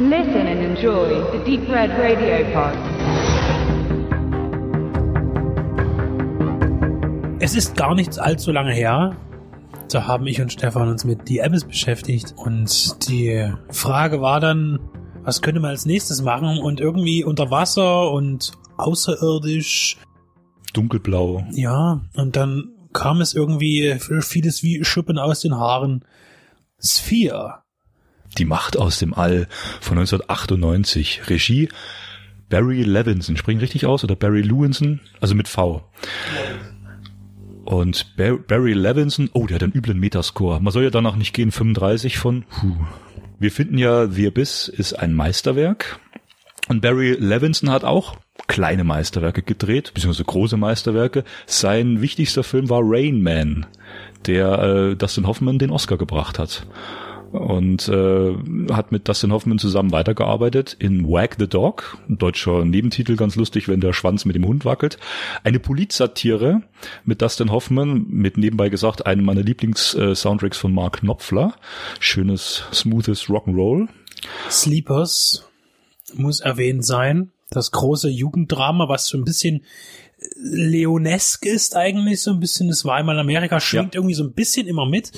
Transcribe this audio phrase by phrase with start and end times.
[0.00, 2.72] Listen and enjoy the Deep Red Radio Pod.
[7.40, 9.16] Es ist gar nicht allzu lange her.
[9.90, 14.78] Da haben ich und Stefan uns mit Abyss beschäftigt und die Frage war dann,
[15.24, 19.96] was könnte man als nächstes machen und irgendwie unter Wasser und außerirdisch.
[20.74, 21.44] Dunkelblau.
[21.50, 26.04] Ja, und dann kam es irgendwie vieles wie Schuppen aus den Haaren.
[26.80, 27.64] Sphere.
[28.38, 29.48] Die Macht aus dem All
[29.80, 31.28] von 1998.
[31.28, 31.68] Regie
[32.48, 33.36] Barry Levinson.
[33.36, 34.04] Springen richtig aus?
[34.04, 35.00] Oder Barry Lewinson?
[35.20, 35.84] Also mit V.
[37.64, 40.60] Und Barry Levinson, oh, der hat einen üblen Metascore.
[40.60, 42.76] Man soll ja danach nicht gehen, 35 von, puh.
[43.38, 46.00] Wir finden ja, The Abyss ist ein Meisterwerk.
[46.68, 48.16] Und Barry Levinson hat auch
[48.46, 51.24] kleine Meisterwerke gedreht, beziehungsweise große Meisterwerke.
[51.46, 53.66] Sein wichtigster Film war Rain Man,
[54.26, 56.66] der äh, Dustin Hoffman den Oscar gebracht hat
[57.32, 58.34] und äh,
[58.72, 63.68] hat mit Dustin Hoffman zusammen weitergearbeitet in Wag the Dog, ein deutscher Nebentitel, ganz lustig,
[63.68, 64.98] wenn der Schwanz mit dem Hund wackelt.
[65.44, 66.62] Eine Polizsatire
[67.04, 71.54] mit Dustin Hoffman, mit nebenbei gesagt einem meiner Lieblings-Soundtracks von Mark Knopfler.
[72.00, 73.88] Schönes, smoothes Rock'n'Roll.
[74.50, 75.48] Sleepers
[76.14, 77.32] muss erwähnt sein.
[77.50, 79.62] Das große Jugenddrama, was so ein bisschen
[80.36, 84.00] Leonesk ist eigentlich, so ein bisschen, das war einmal Amerika, schwingt ja.
[84.00, 85.12] irgendwie so ein bisschen immer mit.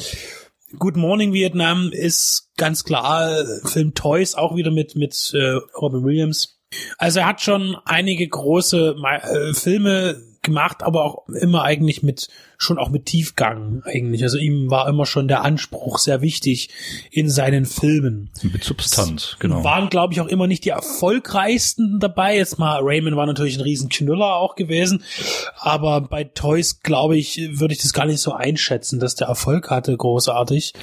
[0.78, 6.60] Good Morning Vietnam ist ganz klar Film Toys, auch wieder mit, mit äh, Robin Williams.
[6.96, 12.28] Also er hat schon einige große äh, Filme gemacht, aber auch immer eigentlich mit
[12.62, 14.22] schon auch mit Tiefgang eigentlich.
[14.22, 16.68] Also ihm war immer schon der Anspruch sehr wichtig
[17.10, 18.30] in seinen Filmen.
[18.42, 19.64] Mit Substanz, genau.
[19.64, 22.36] Waren, glaube ich, auch immer nicht die erfolgreichsten dabei.
[22.36, 25.02] Jetzt mal, Raymond war natürlich ein riesen Knüller auch gewesen.
[25.56, 29.70] Aber bei Toys, glaube ich, würde ich das gar nicht so einschätzen, dass der Erfolg
[29.70, 30.74] hatte, großartig.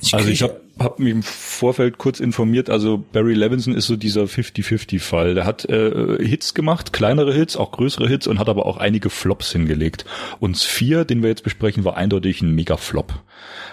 [0.00, 3.96] Ich also ich habe hab mich im Vorfeld kurz informiert, also Barry Levinson ist so
[3.96, 5.34] dieser 50-50-Fall.
[5.34, 9.10] Der hat äh, Hits gemacht, kleinere Hits, auch größere Hits und hat aber auch einige
[9.10, 10.06] Flops hingelegt.
[10.38, 13.12] Und Sphere, den wir jetzt besprechen, war eindeutig ein Mega-Flop.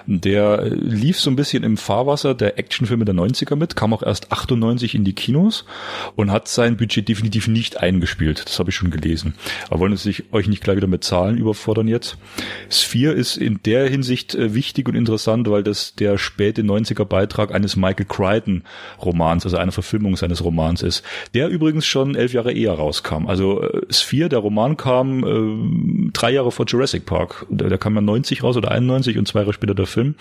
[0.05, 4.03] Der äh, lief so ein bisschen im Fahrwasser der Actionfilme der 90er mit, kam auch
[4.03, 5.65] erst 98 in die Kinos
[6.15, 8.43] und hat sein Budget definitiv nicht eingespielt.
[8.45, 9.35] Das habe ich schon gelesen.
[9.69, 12.17] Aber wollen Sie euch nicht gleich wieder mit Zahlen überfordern jetzt?
[12.69, 17.53] Sphere ist in der Hinsicht äh, wichtig und interessant, weil das der späte 90er Beitrag
[17.53, 18.63] eines Michael Crichton
[19.03, 23.27] Romans, also einer Verfilmung seines Romans ist, der übrigens schon elf Jahre eher rauskam.
[23.27, 27.26] Also äh, Sphere, der Roman kam äh, drei Jahre vor Jurassic Park.
[27.49, 30.15] Der, der kam ja 90 raus oder 91 und zwei Jahre später der Film.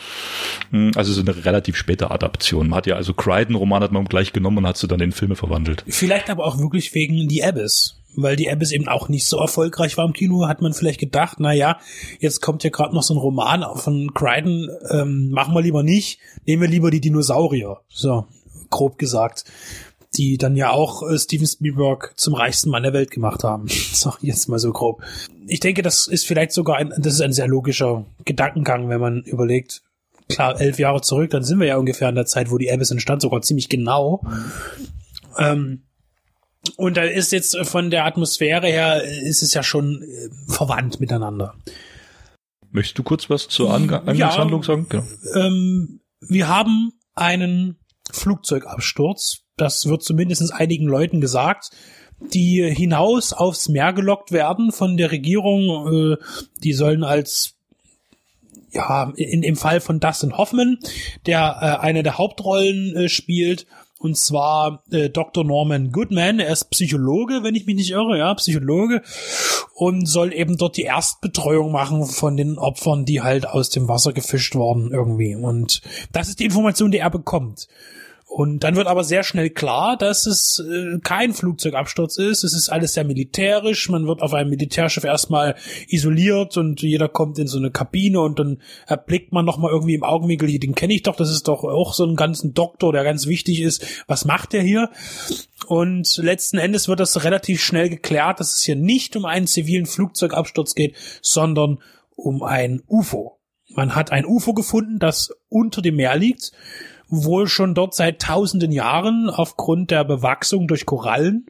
[0.70, 2.68] Hm, also so eine relativ späte Adaption.
[2.68, 5.36] Man hat ja also Crichton-Roman hat man gleich genommen und hat sie dann in Filme
[5.36, 5.84] verwandelt.
[5.88, 9.96] Vielleicht aber auch wirklich wegen The Abyss weil die Abyss eben auch nicht so erfolgreich
[9.96, 11.78] war im Kino, hat man vielleicht gedacht, na ja,
[12.18, 16.18] jetzt kommt ja gerade noch so ein Roman von Crichton, ähm, machen wir lieber nicht,
[16.46, 17.80] nehmen wir lieber die Dinosaurier.
[17.88, 18.26] So,
[18.70, 19.44] grob gesagt.
[20.16, 23.68] Die dann ja auch äh, Steven Spielberg zum reichsten Mann der Welt gemacht haben.
[23.96, 25.02] So, jetzt mal so grob.
[25.46, 29.22] Ich denke, das ist vielleicht sogar ein, das ist ein sehr logischer Gedankengang, wenn man
[29.22, 29.82] überlegt,
[30.28, 32.90] klar, elf Jahre zurück, dann sind wir ja ungefähr in der Zeit, wo die Abyss
[32.90, 34.22] entstand, sogar ziemlich genau.
[35.38, 35.82] Ähm,
[36.76, 41.54] und da ist jetzt von der Atmosphäre her, ist es ja schon äh, verwandt miteinander.
[42.70, 44.86] Möchtest du kurz was zur Angangshandlung ja, sagen?
[44.88, 45.04] Genau.
[45.34, 47.78] Ähm, wir haben einen
[48.10, 49.45] Flugzeugabsturz.
[49.56, 51.70] Das wird zumindest einigen Leuten gesagt
[52.32, 56.14] die hinaus aufs Meer gelockt werden von der Regierung.
[56.14, 56.16] Äh,
[56.62, 57.54] die sollen als
[58.72, 60.78] ja, in, im Fall von Dustin Hoffman,
[61.26, 63.66] der äh, eine der Hauptrollen äh, spielt,
[63.98, 65.42] und zwar äh, Dr.
[65.42, 66.38] Norman Goodman.
[66.38, 69.02] Er ist Psychologe, wenn ich mich nicht irre, ja, Psychologe.
[69.74, 74.12] Und soll eben dort die Erstbetreuung machen von den Opfern, die halt aus dem Wasser
[74.12, 75.34] gefischt worden irgendwie.
[75.34, 75.80] Und
[76.12, 77.68] das ist die Information, die er bekommt.
[78.28, 82.42] Und dann wird aber sehr schnell klar, dass es äh, kein Flugzeugabsturz ist.
[82.42, 83.88] Es ist alles sehr militärisch.
[83.88, 85.54] Man wird auf einem Militärschiff erstmal
[85.86, 90.02] isoliert und jeder kommt in so eine Kabine und dann erblickt man nochmal irgendwie im
[90.02, 93.26] Augenwinkel, den kenne ich doch, das ist doch auch so ein ganzen Doktor, der ganz
[93.26, 93.86] wichtig ist.
[94.08, 94.90] Was macht der hier?
[95.68, 99.86] Und letzten Endes wird das relativ schnell geklärt, dass es hier nicht um einen zivilen
[99.86, 101.78] Flugzeugabsturz geht, sondern
[102.16, 103.38] um ein UFO.
[103.74, 106.52] Man hat ein UFO gefunden, das unter dem Meer liegt
[107.08, 111.46] wohl schon dort seit tausenden Jahren aufgrund der Bewachsung durch Korallen.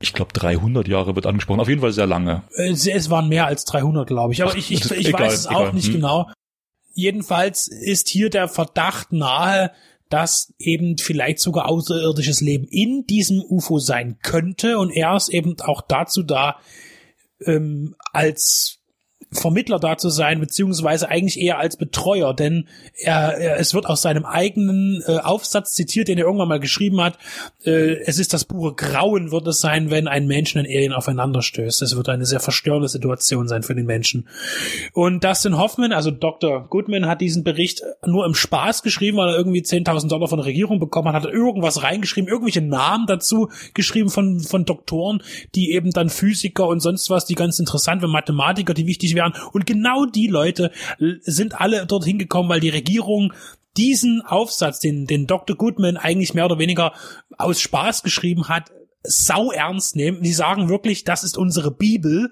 [0.00, 2.44] Ich glaube 300 Jahre wird angesprochen, auf jeden Fall sehr lange.
[2.54, 5.34] Es, es waren mehr als 300, glaube ich, aber Ach, ich, ich, ich egal, weiß
[5.34, 5.56] es egal.
[5.56, 5.94] auch nicht hm.
[5.94, 6.30] genau.
[6.94, 9.72] Jedenfalls ist hier der Verdacht nahe,
[10.08, 15.56] dass eben vielleicht sogar außerirdisches Leben in diesem UFO sein könnte und er ist eben
[15.60, 16.58] auch dazu da,
[17.44, 18.77] ähm, als
[19.30, 22.66] Vermittler da zu sein, beziehungsweise eigentlich eher als Betreuer, denn
[22.98, 27.00] er, er es wird aus seinem eigenen äh, Aufsatz zitiert, den er irgendwann mal geschrieben
[27.00, 27.18] hat.
[27.64, 30.92] Äh, es ist das pure Grauen, wird es sein, wenn ein Mensch und ein Alien
[30.92, 31.82] aufeinander stößt.
[31.82, 34.28] Es wird eine sehr verstörende Situation sein für den Menschen.
[34.94, 36.66] Und Dustin Hoffman, also Dr.
[36.68, 40.46] Goodman, hat diesen Bericht nur im Spaß geschrieben, weil er irgendwie 10.000 Dollar von der
[40.46, 45.22] Regierung bekommen hat, hat irgendwas reingeschrieben, irgendwelche Namen dazu geschrieben von, von Doktoren,
[45.54, 49.34] die eben dann Physiker und sonst was, die ganz interessant waren, Mathematiker, die wichtig wären.
[49.52, 50.70] Und genau die Leute
[51.20, 53.32] sind alle dorthin gekommen, weil die Regierung
[53.76, 55.56] diesen Aufsatz, den, den Dr.
[55.56, 56.92] Goodman eigentlich mehr oder weniger
[57.36, 58.72] aus Spaß geschrieben hat,
[59.04, 60.22] sau ernst nehmen.
[60.22, 62.30] Die sagen wirklich, das ist unsere Bibel.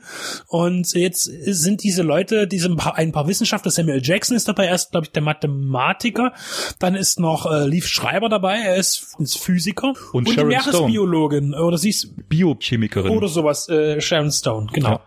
[0.49, 4.91] Und jetzt sind diese Leute, diese ein paar Wissenschaftler, Samuel Jackson ist dabei, er ist,
[4.91, 6.33] glaube ich, der Mathematiker.
[6.79, 9.95] Dann ist noch äh, Leaf Schreiber dabei, er ist, ist Physiker.
[10.13, 13.17] Und, und Sharon die Meeresbiologin, oder sie ist Biochemikerin.
[13.17, 14.91] oder sowas, äh, Sharon Stone, genau.
[14.91, 15.01] Ja.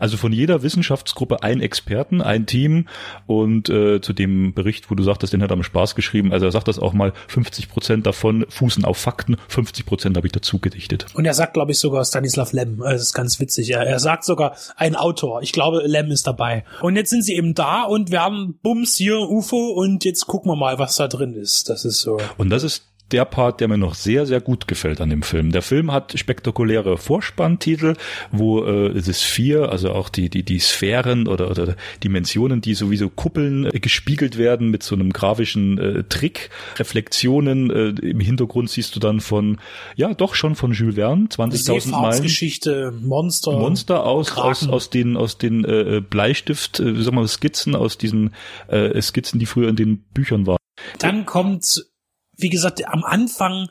[0.00, 2.88] Also von jeder Wissenschaftsgruppe ein Experten, ein Team
[3.26, 6.46] und äh, zu dem Bericht, wo du sagtest, den hat er am Spaß geschrieben, also
[6.46, 10.32] er sagt das auch mal, 50 Prozent davon fußen auf Fakten, 50 Prozent habe ich
[10.32, 11.06] dazu gedichtet.
[11.14, 12.78] Und er sagt, glaube ich, sogar Stanislav Lem.
[12.78, 13.70] Das ist ganz witzig.
[13.70, 15.42] Er, er sagt sogar ein Autor.
[15.42, 16.64] Ich glaube, Lem ist dabei.
[16.80, 20.56] Und jetzt sind sie eben da und werden Bums hier, UFO und jetzt gucken wir
[20.56, 21.68] mal, was da drin ist.
[21.68, 22.18] Das ist so.
[22.36, 25.52] Und das ist der Part, der mir noch sehr, sehr gut gefällt an dem Film.
[25.52, 27.94] Der Film hat spektakuläre Vorspanntitel,
[28.32, 33.08] wo äh, das vier, also auch die, die, die Sphären oder, oder Dimensionen, die sowieso
[33.10, 37.70] Kuppeln äh, gespiegelt werden mit so einem grafischen äh, Trick, Reflexionen.
[37.70, 39.60] Äh, Im Hintergrund siehst du dann von,
[39.94, 42.22] ja, doch schon von Jules Verne, 20.000 Meilen.
[42.22, 43.52] Geschichte, Monster.
[43.52, 44.48] Monster aus, Kraken.
[44.48, 48.34] aus, aus den, aus den äh, Bleistift, äh, sagen wir mal, Skizzen, aus diesen
[48.66, 50.58] äh, Skizzen, die früher in den Büchern waren.
[50.98, 51.84] Dann kommt,
[52.36, 53.68] wie gesagt, am Anfang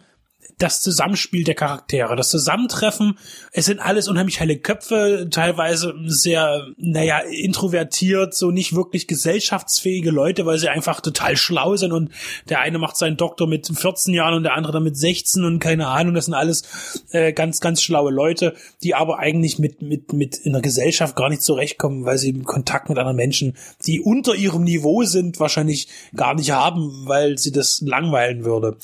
[0.64, 3.18] das Zusammenspiel der Charaktere, das Zusammentreffen.
[3.52, 10.46] Es sind alles unheimlich helle Köpfe, teilweise sehr, naja, introvertiert, so nicht wirklich gesellschaftsfähige Leute,
[10.46, 12.12] weil sie einfach total schlau sind und
[12.48, 15.60] der eine macht seinen Doktor mit 14 Jahren und der andere dann mit 16 und
[15.60, 16.14] keine Ahnung.
[16.14, 20.54] Das sind alles äh, ganz, ganz schlaue Leute, die aber eigentlich mit, mit, mit in
[20.54, 24.64] der Gesellschaft gar nicht zurechtkommen, weil sie im Kontakt mit anderen Menschen, die unter ihrem
[24.64, 28.78] Niveau sind, wahrscheinlich gar nicht haben, weil sie das langweilen würde.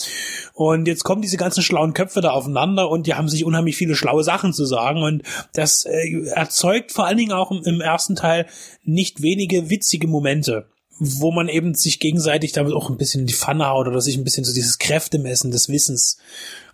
[0.53, 3.95] Und jetzt kommen diese ganzen schlauen Köpfe da aufeinander und die haben sich unheimlich viele
[3.95, 5.24] schlaue Sachen zu sagen und
[5.54, 8.48] das äh, erzeugt vor allen Dingen auch im, im ersten Teil
[8.83, 10.68] nicht wenige witzige Momente
[11.00, 14.18] wo man eben sich gegenseitig damit auch ein bisschen in die Pfanne haut oder sich
[14.18, 16.18] ein bisschen so dieses Kräftemessen des Wissens.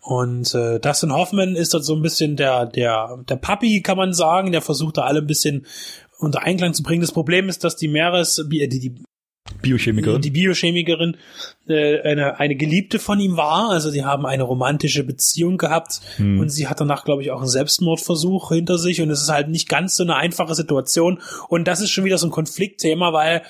[0.01, 4.13] Und äh, Dustin Hoffman ist dort so ein bisschen der, der, der Papi, kann man
[4.13, 5.67] sagen, der versucht da alle ein bisschen
[6.17, 7.01] unter Einklang zu bringen.
[7.01, 8.95] Das Problem ist, dass die Meeres, die, die
[9.61, 10.21] Biochemikerin.
[10.21, 11.17] die Biochemikerin
[11.67, 13.69] äh, eine, eine Geliebte von ihm war.
[13.69, 16.39] Also die haben eine romantische Beziehung gehabt Hm.
[16.39, 19.49] und sie hat danach, glaube ich, auch einen Selbstmordversuch hinter sich und es ist halt
[19.49, 21.19] nicht ganz so eine einfache Situation
[21.49, 23.41] und das ist schon wieder so ein Konfliktthema, weil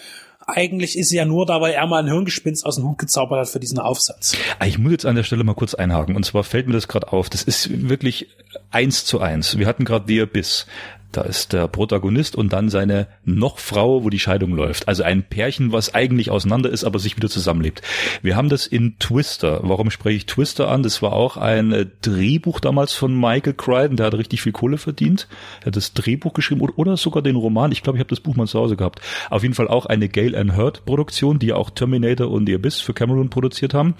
[0.47, 3.39] eigentlich ist sie ja nur da, weil er mal ein Hirngespinst aus dem Hut gezaubert
[3.39, 4.37] hat für diesen Aufsatz.
[4.59, 6.15] Ah, Ich muss jetzt an der Stelle mal kurz einhaken.
[6.15, 7.31] Und zwar fällt mir das gerade auf.
[7.31, 8.27] Das ist wirklich
[8.69, 9.57] eins zu eins.
[9.57, 10.67] Wir hatten gerade The Abyss.
[11.15, 14.89] Da ist der Protagonist und dann seine noch Frau, wo die Scheidung läuft.
[14.89, 17.81] Also ein Pärchen, was eigentlich auseinander ist, aber sich wieder zusammenlebt.
[18.21, 19.61] Wir haben das in Twister.
[19.63, 20.83] Warum spreche ich Twister an?
[20.83, 23.95] Das war auch ein äh, Drehbuch damals von Michael Crichton.
[23.95, 25.29] Der hat richtig viel Kohle verdient.
[25.61, 27.71] Er hat das Drehbuch geschrieben oder, sogar den Roman.
[27.71, 28.99] Ich glaube, ich habe das Buch mal zu Hause gehabt.
[29.29, 32.55] Auf jeden Fall auch eine Gale and Hurt Produktion, die ja auch Terminator und The
[32.55, 33.95] Abyss für Cameron produziert haben.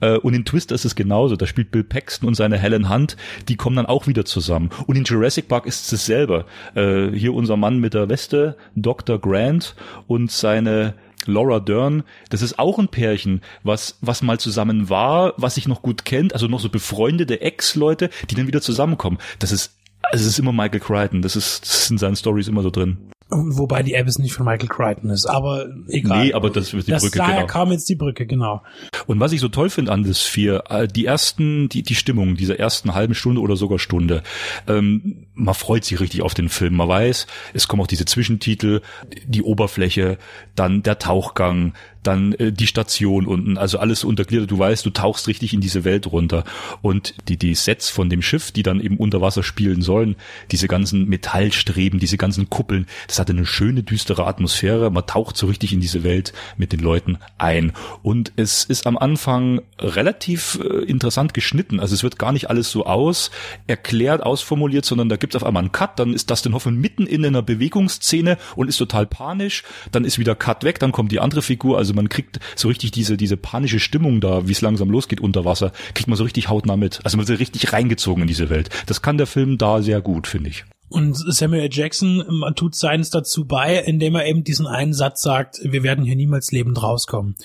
[0.00, 1.34] Äh, Und in Twister ist es genauso.
[1.34, 3.16] Da spielt Bill Paxton und seine Helen Hunt.
[3.48, 4.70] Die kommen dann auch wieder zusammen.
[4.86, 6.44] Und in Jurassic Park ist es selber.
[6.74, 9.18] Äh, Hier unser Mann mit der Weste, Dr.
[9.18, 9.74] Grant
[10.06, 10.94] und seine
[11.26, 15.82] Laura Dern, das ist auch ein Pärchen, was, was mal zusammen war, was sich noch
[15.82, 19.18] gut kennt, also noch so befreundete Ex-Leute, die dann wieder zusammenkommen.
[19.38, 22.62] Das ist, also es ist immer Michael Crichton, das ist, das sind seine Stories immer
[22.62, 23.10] so drin.
[23.32, 26.24] Wobei die Abyss nicht von Michael Crichton ist, aber egal.
[26.24, 27.46] Nee, aber das ist die das Brücke, daher genau.
[27.46, 28.62] kam jetzt die Brücke, genau.
[29.06, 32.34] Und was ich so toll finde an das vier, äh, die ersten, die, die Stimmung
[32.34, 34.24] dieser ersten halben Stunde oder sogar Stunde,
[34.66, 36.76] ähm, man freut sich richtig auf den Film.
[36.76, 38.82] Man weiß, es kommen auch diese Zwischentitel,
[39.24, 40.18] die Oberfläche,
[40.54, 44.50] dann der Tauchgang, dann äh, die Station unten, also alles untergliedert.
[44.50, 46.44] Du weißt, du tauchst richtig in diese Welt runter.
[46.82, 50.16] Und die, die Sets von dem Schiff, die dann eben unter Wasser spielen sollen,
[50.50, 54.90] diese ganzen Metallstreben, diese ganzen Kuppeln, das hatte eine schöne, düstere Atmosphäre.
[54.90, 57.72] Man taucht so richtig in diese Welt mit den Leuten ein.
[58.02, 61.80] Und es ist am Anfang relativ äh, interessant geschnitten.
[61.80, 63.30] Also es wird gar nicht alles so aus
[63.66, 67.06] erklärt, ausformuliert, sondern da gibt es auf einmal einen Cut, dann ist Dustin Hoffman mitten
[67.06, 71.20] in einer Bewegungsszene und ist total panisch, dann ist wieder Cut weg, dann kommt die
[71.20, 74.90] andere Figur, also man kriegt so richtig diese, diese panische Stimmung da, wie es langsam
[74.90, 77.00] losgeht unter Wasser, kriegt man so richtig hautnah mit.
[77.04, 78.68] Also man wird richtig reingezogen in diese Welt.
[78.86, 80.64] Das kann der Film da sehr gut, finde ich.
[80.90, 82.24] Und Samuel Jackson
[82.56, 86.50] tut seins dazu bei, indem er eben diesen einen Satz sagt, wir werden hier niemals
[86.50, 87.36] lebend rauskommen.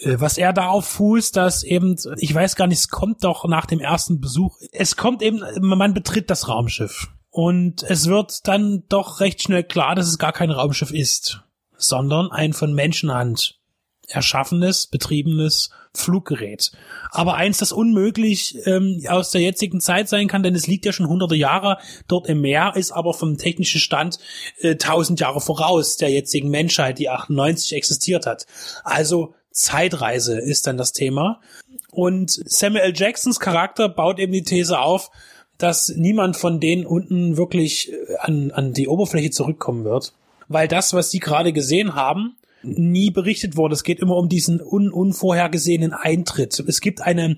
[0.00, 3.66] Äh, was er darauf fußt, dass eben, ich weiß gar nicht, es kommt doch nach
[3.66, 7.08] dem ersten Besuch, es kommt eben, man betritt das Raumschiff.
[7.30, 11.42] Und es wird dann doch recht schnell klar, dass es gar kein Raumschiff ist,
[11.76, 13.60] sondern ein von Menschenhand
[14.08, 16.72] erschaffenes, betriebenes Fluggerät.
[17.10, 20.92] Aber eins, das unmöglich ähm, aus der jetzigen Zeit sein kann, denn es liegt ja
[20.92, 24.18] schon hunderte Jahre dort im Meer, ist aber vom technischen Stand
[24.58, 28.46] äh, tausend Jahre voraus der jetzigen Menschheit, die 98 existiert hat.
[28.84, 31.40] Also Zeitreise ist dann das Thema.
[31.90, 32.92] Und Samuel.
[32.94, 35.10] Jacksons Charakter baut eben die These auf,
[35.62, 40.12] dass niemand von denen unten wirklich äh, an, an die Oberfläche zurückkommen wird.
[40.48, 43.74] Weil das, was sie gerade gesehen haben, nie berichtet wurde.
[43.74, 46.58] Es geht immer um diesen un unvorhergesehenen Eintritt.
[46.66, 47.36] Es gibt eine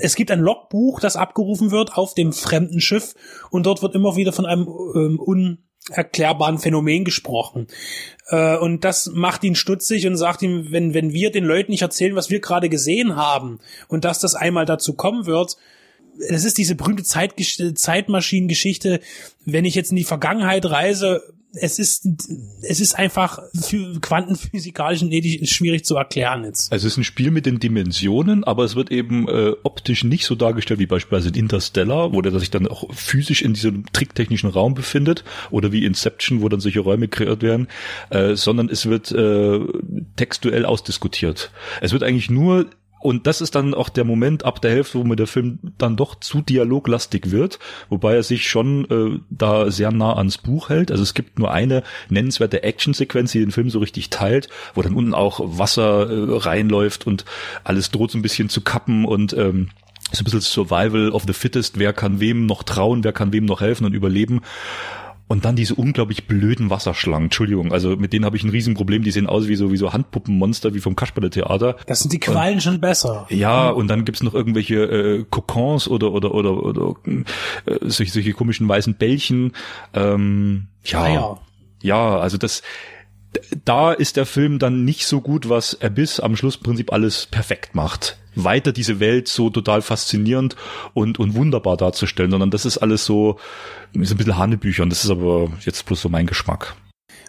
[0.00, 3.14] es gibt ein Logbuch, das abgerufen wird auf dem fremden Schiff
[3.50, 7.68] und dort wird immer wieder von einem ähm, unerklärbaren Phänomen gesprochen.
[8.28, 11.82] Äh, und das macht ihn stutzig und sagt ihm, wenn, wenn wir den Leuten nicht
[11.82, 15.56] erzählen, was wir gerade gesehen haben und dass das einmal dazu kommen wird,
[16.28, 17.34] es ist diese berühmte Zeit,
[17.74, 19.00] Zeitmaschinengeschichte,
[19.44, 21.22] wenn ich jetzt in die Vergangenheit reise,
[21.58, 22.06] es ist,
[22.62, 26.70] es ist einfach für quantenphysikalisch und ethisch schwierig zu erklären jetzt.
[26.70, 30.26] Also es ist ein Spiel mit den Dimensionen, aber es wird eben äh, optisch nicht
[30.26, 34.50] so dargestellt wie beispielsweise in Interstellar, wo der sich dann auch physisch in diesem tricktechnischen
[34.50, 37.68] Raum befindet oder wie Inception, wo dann solche Räume kreiert werden,
[38.10, 39.60] äh, sondern es wird äh,
[40.16, 41.50] textuell ausdiskutiert.
[41.80, 42.66] Es wird eigentlich nur
[43.00, 45.96] und das ist dann auch der Moment ab der Hälfte, wo mir der Film dann
[45.96, 50.90] doch zu dialoglastig wird, wobei er sich schon äh, da sehr nah ans Buch hält.
[50.90, 54.94] Also es gibt nur eine nennenswerte Actionsequenz, die den Film so richtig teilt, wo dann
[54.94, 57.24] unten auch Wasser äh, reinläuft und
[57.64, 59.68] alles droht so ein bisschen zu kappen und ähm,
[60.12, 63.44] so ein bisschen Survival of the Fittest, wer kann wem noch trauen, wer kann wem
[63.44, 64.40] noch helfen und überleben.
[65.28, 67.26] Und dann diese unglaublich blöden Wasserschlangen.
[67.26, 69.02] Entschuldigung, also mit denen habe ich ein Riesenproblem.
[69.02, 71.76] Die sehen aus wie so, wie so Handpuppenmonster, wie vom Kasperle-Theater.
[71.86, 73.26] Das sind die Quallen und, schon besser.
[73.28, 78.32] Ja, und dann gibt's noch irgendwelche äh, Kokons oder oder oder oder äh, solche, solche
[78.34, 79.52] komischen weißen Bällchen.
[79.94, 81.38] Ähm, ja, ah, ja,
[81.82, 82.62] ja, also das
[83.64, 88.16] da ist der Film dann nicht so gut, was Abyss am Schlussprinzip alles perfekt macht
[88.36, 90.56] weiter diese Welt so total faszinierend
[90.94, 93.38] und, und wunderbar darzustellen, sondern das ist alles so,
[93.92, 96.76] ist ein bisschen Hanebücher und das ist aber jetzt bloß so mein Geschmack.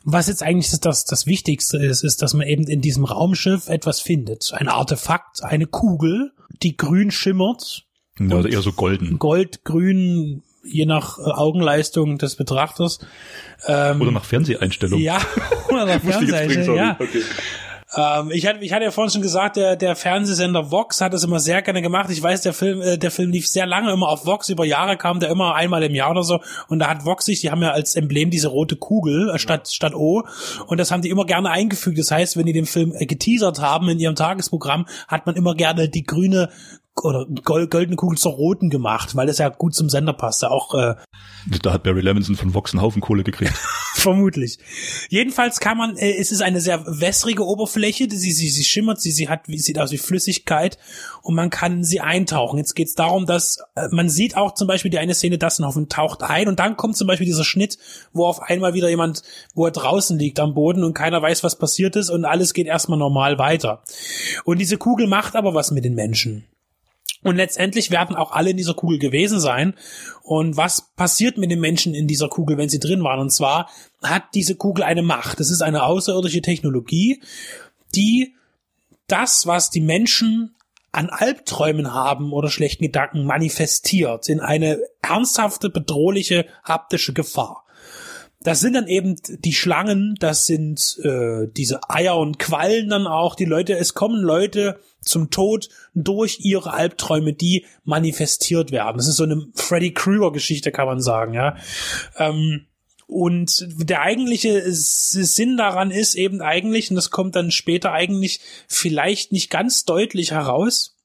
[0.03, 3.99] Was jetzt eigentlich das, das Wichtigste ist, ist, dass man eben in diesem Raumschiff etwas
[3.99, 4.53] findet.
[4.53, 6.31] Ein Artefakt, eine Kugel,
[6.63, 7.83] die grün schimmert.
[8.19, 9.19] Ja, eher so golden.
[9.19, 12.99] Gold, grün, je nach äh, Augenleistung des Betrachters.
[13.67, 14.99] Ähm, oder nach Fernseheinstellung.
[14.99, 15.19] Ja,
[15.69, 16.97] oder nach Fernseheinstellung, ja.
[16.99, 17.21] Okay.
[17.95, 21.23] Ähm, ich, hatte, ich hatte ja vorhin schon gesagt, der, der Fernsehsender Vox hat es
[21.23, 22.09] immer sehr gerne gemacht.
[22.09, 24.49] Ich weiß, der Film, äh, der Film lief sehr lange immer auf Vox.
[24.49, 26.41] Über Jahre kam der immer einmal im Jahr oder so.
[26.67, 29.69] Und da hat Vox sich, die haben ja als Emblem diese rote Kugel äh, statt,
[29.71, 30.23] statt O.
[30.67, 31.97] Und das haben die immer gerne eingefügt.
[31.97, 35.55] Das heißt, wenn die den Film äh, geteasert haben in ihrem Tagesprogramm, hat man immer
[35.55, 36.49] gerne die grüne
[37.03, 40.49] oder goldene Kugel zur roten gemacht, weil das ja gut zum Sender passte.
[40.51, 40.95] Auch äh,
[41.61, 43.53] da hat Barry Levinson von Vox einen Haufen Kohle gekriegt.
[44.07, 44.57] Vermutlich.
[45.09, 49.11] Jedenfalls kann man, äh, es ist eine sehr wässrige Oberfläche, sie, sie, sie schimmert, sie,
[49.11, 50.77] sie hat, wie, sieht aus wie Flüssigkeit
[51.23, 52.57] und man kann sie eintauchen.
[52.57, 55.89] Jetzt geht es darum, dass äh, man sieht auch zum Beispiel die eine Szene, Dustinhoffen
[55.89, 57.77] taucht ein und dann kommt zum Beispiel dieser Schnitt,
[58.13, 59.23] wo auf einmal wieder jemand,
[59.53, 62.67] wo er draußen liegt am Boden und keiner weiß, was passiert ist und alles geht
[62.67, 63.83] erstmal normal weiter.
[64.45, 66.45] Und diese Kugel macht aber was mit den Menschen.
[67.23, 69.73] Und letztendlich werden auch alle in dieser Kugel gewesen sein.
[70.21, 73.19] Und was passiert mit den Menschen in dieser Kugel, wenn sie drin waren?
[73.19, 73.69] Und zwar
[74.03, 75.39] hat diese Kugel eine Macht.
[75.39, 77.21] Es ist eine außerirdische Technologie,
[77.95, 78.35] die
[79.07, 80.55] das, was die Menschen
[80.91, 87.66] an Albträumen haben oder schlechten Gedanken manifestiert in eine ernsthafte, bedrohliche haptische Gefahr.
[88.47, 93.35] Das sind dann eben die Schlangen, das sind äh, diese Eier und Quallen dann auch,
[93.35, 98.99] die Leute, es kommen Leute zum Tod durch ihre Albträume, die manifestiert werden.
[98.99, 101.57] Das ist so eine Freddy Krueger Geschichte, kann man sagen, ja.
[102.17, 102.67] Ähm,
[103.05, 108.39] und der eigentliche Sinn daran ist eben eigentlich, und das kommt dann später eigentlich
[108.69, 110.97] vielleicht nicht ganz deutlich heraus,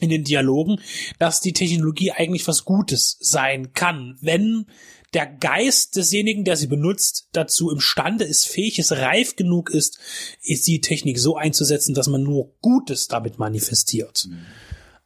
[0.00, 0.80] in den Dialogen,
[1.18, 4.66] dass die Technologie eigentlich was Gutes sein kann, wenn
[5.14, 9.98] der Geist desjenigen, der sie benutzt, dazu imstande ist, fähig ist, reif genug ist,
[10.42, 14.26] ist die Technik so einzusetzen, dass man nur Gutes damit manifestiert.
[14.28, 14.46] Mhm.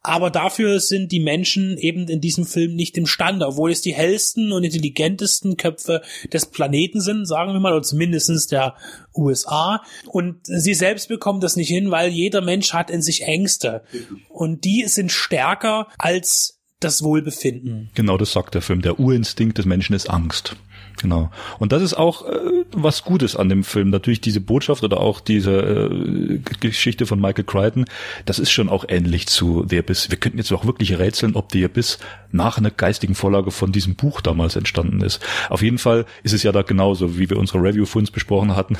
[0.05, 4.51] Aber dafür sind die Menschen eben in diesem Film nicht imstande, obwohl es die hellsten
[4.51, 8.75] und intelligentesten Köpfe des Planeten sind, sagen wir mal, oder zumindestens der
[9.15, 9.81] USA.
[10.07, 13.83] Und sie selbst bekommen das nicht hin, weil jeder Mensch hat in sich Ängste.
[14.27, 17.89] Und die sind stärker als das Wohlbefinden.
[17.95, 18.81] Genau das sagt der Film.
[18.81, 20.55] Der Urinstinkt des Menschen ist Angst.
[21.01, 21.31] Genau.
[21.59, 23.89] Und das ist auch äh, was Gutes an dem Film.
[23.89, 27.85] Natürlich diese Botschaft oder auch diese äh, Geschichte von Michael Crichton,
[28.25, 30.09] das ist schon auch ähnlich zu The Abyss.
[30.11, 31.99] Wir könnten jetzt auch wirklich rätseln, ob The Abyss
[32.31, 35.19] nach einer geistigen Vorlage von diesem Buch damals entstanden ist.
[35.49, 38.55] Auf jeden Fall ist es ja da genauso, wie wir unsere Review für uns besprochen
[38.55, 38.77] hatten,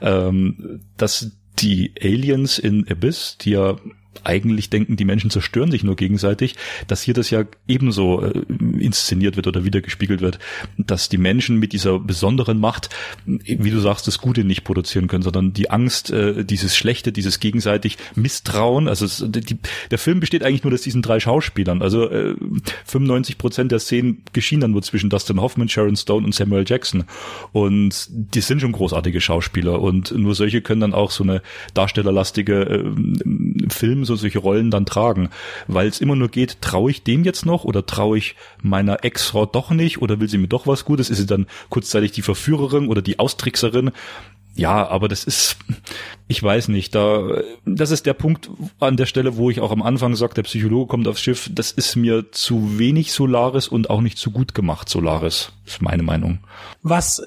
[0.00, 3.76] ähm, dass die Aliens in Abyss, die ja
[4.24, 6.56] eigentlich denken, die Menschen zerstören sich nur gegenseitig,
[6.86, 8.42] dass hier das ja ebenso äh,
[8.78, 10.38] inszeniert wird oder wiedergespiegelt wird,
[10.76, 12.90] dass die Menschen mit dieser besonderen Macht,
[13.24, 17.40] wie du sagst, das Gute nicht produzieren können, sondern die Angst, äh, dieses Schlechte, dieses
[17.40, 18.88] gegenseitig Misstrauen.
[18.88, 19.58] Also es, die,
[19.90, 21.82] der Film besteht eigentlich nur aus diesen drei Schauspielern.
[21.82, 22.34] Also äh,
[22.84, 27.04] 95 Prozent der Szenen geschehen dann nur zwischen Dustin Hoffman, Sharon Stone und Samuel Jackson.
[27.52, 31.42] Und die sind schon großartige Schauspieler und nur solche können dann auch so eine
[31.74, 35.30] darstellerlastige äh, Film so solche Rollen dann tragen,
[35.68, 39.46] weil es immer nur geht, traue ich dem jetzt noch oder traue ich meiner Ex-Frau
[39.46, 41.10] doch nicht oder will sie mir doch was Gutes?
[41.10, 43.92] Ist sie dann kurzzeitig die Verführerin oder die Austrickserin?
[44.58, 45.56] Ja, aber das ist,
[46.26, 48.50] ich weiß nicht, da, das ist der Punkt
[48.80, 51.70] an der Stelle, wo ich auch am Anfang sage, der Psychologe kommt aufs Schiff, das
[51.70, 56.40] ist mir zu wenig Solaris und auch nicht zu gut gemacht, Solaris, ist meine Meinung.
[56.82, 57.22] Was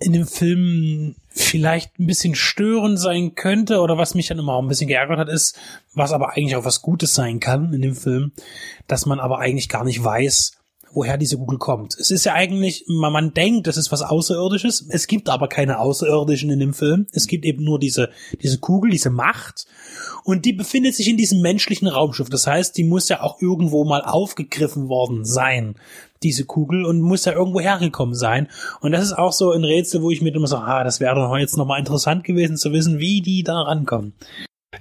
[0.00, 4.62] in dem Film vielleicht ein bisschen störend sein könnte oder was mich dann immer auch
[4.62, 5.58] ein bisschen geärgert hat, ist,
[5.92, 8.32] was aber eigentlich auch was Gutes sein kann in dem Film,
[8.86, 10.56] dass man aber eigentlich gar nicht weiß,
[10.94, 11.96] woher diese Kugel kommt.
[11.98, 14.86] Es ist ja eigentlich, man, man denkt, das ist was Außerirdisches.
[14.88, 17.06] Es gibt aber keine Außerirdischen in dem Film.
[17.12, 18.10] Es gibt eben nur diese,
[18.42, 19.66] diese Kugel, diese Macht.
[20.24, 22.30] Und die befindet sich in diesem menschlichen Raumschiff.
[22.30, 25.76] Das heißt, die muss ja auch irgendwo mal aufgegriffen worden sein
[26.22, 28.48] diese Kugel und muss da irgendwo hergekommen sein.
[28.80, 31.14] Und das ist auch so ein Rätsel, wo ich mir immer so, ah, das wäre
[31.14, 34.14] doch jetzt nochmal interessant gewesen zu wissen, wie die da rankommen.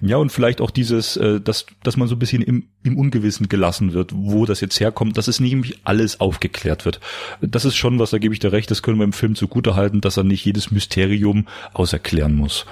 [0.01, 3.49] Ja, und vielleicht auch dieses, äh, dass, dass man so ein bisschen im, im Ungewissen
[3.49, 6.99] gelassen wird, wo das jetzt herkommt, dass es nicht alles aufgeklärt wird.
[7.41, 9.75] Das ist schon was, da gebe ich dir recht, das können wir im Film zugute
[9.75, 12.65] halten, dass er nicht jedes Mysterium auserklären muss.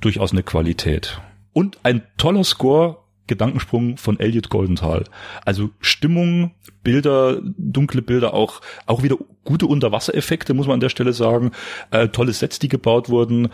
[0.00, 1.20] Durchaus eine Qualität.
[1.52, 5.04] Und ein toller Score Gedankensprung von Elliot Goldenthal.
[5.44, 11.12] Also Stimmung, Bilder, dunkle Bilder, auch, auch wieder gute Unterwassereffekte, muss man an der Stelle
[11.12, 11.52] sagen.
[11.90, 13.48] Äh, tolle Sets, die gebaut wurden.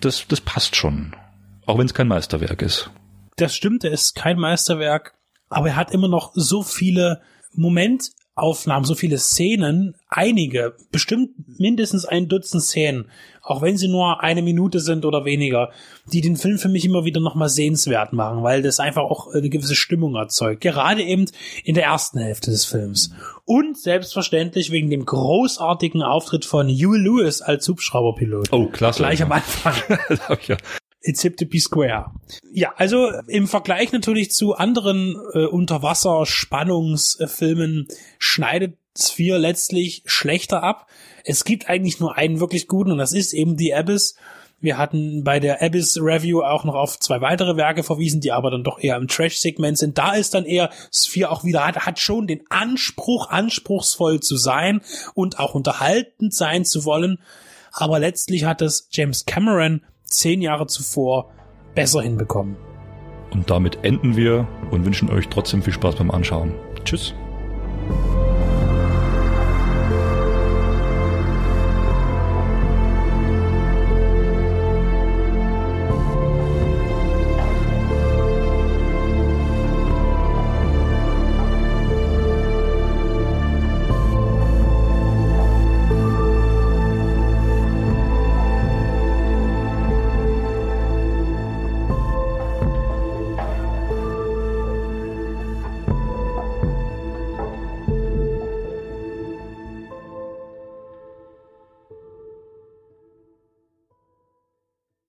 [0.00, 1.14] Das, das passt schon.
[1.68, 2.90] Auch wenn es kein Meisterwerk ist.
[3.36, 5.12] Das stimmt, er ist kein Meisterwerk,
[5.50, 7.20] aber er hat immer noch so viele
[7.52, 13.10] Moment, Aufnahmen, so viele Szenen, einige, bestimmt mindestens ein Dutzend Szenen,
[13.42, 15.70] auch wenn sie nur eine Minute sind oder weniger,
[16.10, 19.50] die den Film für mich immer wieder nochmal sehenswert machen, weil das einfach auch eine
[19.50, 20.62] gewisse Stimmung erzeugt.
[20.62, 21.26] Gerade eben
[21.64, 23.10] in der ersten Hälfte des Films.
[23.44, 28.52] Und selbstverständlich wegen dem großartigen Auftritt von Huey Lewis als Hubschrauberpilot.
[28.52, 29.02] Oh, klasse.
[29.02, 29.74] Gleich am Anfang.
[30.08, 30.30] It's
[31.02, 32.12] to be square.
[32.52, 40.88] Ja, also im Vergleich natürlich zu anderen äh, Unterwasser-Spannungsfilmen schneidet Sphere letztlich schlechter ab.
[41.24, 44.16] Es gibt eigentlich nur einen wirklich guten und das ist eben die Abyss.
[44.60, 48.50] Wir hatten bei der Abyss Review auch noch auf zwei weitere Werke verwiesen, die aber
[48.50, 49.98] dann doch eher im Trash-Segment sind.
[49.98, 54.80] Da ist dann eher Sphere auch wieder, hat, hat schon den Anspruch, anspruchsvoll zu sein
[55.14, 57.20] und auch unterhaltend sein zu wollen.
[57.70, 61.30] Aber letztlich hat es James Cameron zehn Jahre zuvor
[61.74, 62.56] besser hinbekommen.
[63.30, 66.54] Und damit enden wir und wünschen euch trotzdem viel Spaß beim Anschauen.
[66.84, 67.14] Tschüss.